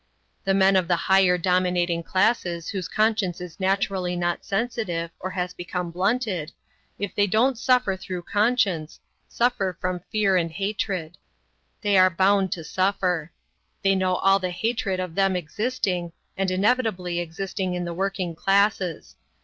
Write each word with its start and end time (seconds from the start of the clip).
The 0.45 0.55
men 0.55 0.75
of 0.75 0.87
the 0.87 0.95
higher 0.95 1.37
dominating 1.37 2.01
classes 2.01 2.69
whose 2.69 2.87
conscience 2.87 3.39
is 3.39 3.59
naturally 3.59 4.15
not 4.15 4.43
sensitive 4.43 5.11
or 5.19 5.29
has 5.29 5.53
become 5.53 5.91
blunted, 5.91 6.51
if 6.97 7.13
they 7.13 7.27
don't 7.27 7.55
suffer 7.55 7.95
through 7.95 8.23
conscience, 8.23 8.99
suffer 9.27 9.77
from 9.79 10.01
fear 10.11 10.37
and 10.37 10.49
hatred. 10.49 11.19
They 11.83 11.99
are 11.99 12.09
bound 12.09 12.51
to 12.53 12.63
suffer. 12.63 13.31
They 13.83 13.93
know 13.93 14.15
all 14.15 14.39
the 14.39 14.49
hatred 14.49 14.99
of 14.99 15.13
them 15.13 15.35
existing, 15.35 16.13
and 16.35 16.49
inevitably 16.49 17.19
existing 17.19 17.75
in 17.75 17.85
the 17.85 17.93
working 17.93 18.33
classes. 18.33 19.15